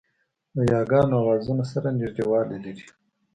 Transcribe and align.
د 0.55 0.57
یاګانو 0.71 1.15
آوازونه 1.21 1.63
سره 1.71 1.87
نږدېوالی 1.99 2.57
لري 2.65 2.85